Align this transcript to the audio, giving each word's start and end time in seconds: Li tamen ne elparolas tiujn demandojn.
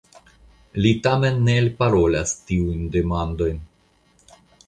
Li 0.85 0.93
tamen 1.07 1.37
ne 1.49 1.57
elparolas 1.63 2.33
tiujn 2.49 2.81
demandojn. 2.97 3.63